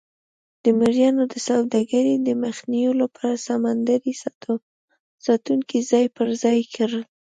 [0.63, 4.13] د مریانو د سوداګرۍ د مخنیوي لپاره سمندري
[5.25, 7.03] ساتونکي ځای پر ځای کړل.